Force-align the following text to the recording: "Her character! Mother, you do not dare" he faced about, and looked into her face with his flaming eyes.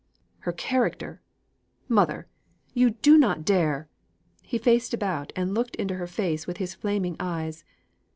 "Her 0.39 0.51
character! 0.51 1.21
Mother, 1.87 2.25
you 2.73 2.89
do 2.89 3.19
not 3.19 3.45
dare" 3.45 3.87
he 4.41 4.57
faced 4.57 4.95
about, 4.95 5.31
and 5.35 5.53
looked 5.53 5.75
into 5.75 5.93
her 5.93 6.07
face 6.07 6.47
with 6.47 6.57
his 6.57 6.73
flaming 6.73 7.15
eyes. 7.19 7.63